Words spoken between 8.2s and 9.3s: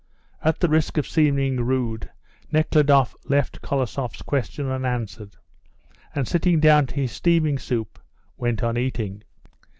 went on eating.